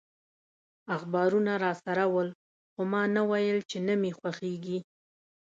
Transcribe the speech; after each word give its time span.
اخبارونه 0.95 1.53
راسره 1.63 2.05
ول، 2.13 2.29
خو 2.71 2.81
ما 2.91 3.01
نه 3.15 3.21
ویل 3.29 3.59
چي 3.69 3.77
نه 3.87 3.93
مي 4.01 4.11
خوښیږي. 4.17 4.79